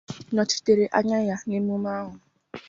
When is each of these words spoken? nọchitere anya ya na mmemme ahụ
nọchitere 0.35 0.85
anya 0.97 1.19
ya 1.27 1.35
na 1.47 1.53
mmemme 1.61 1.89
ahụ 1.99 2.13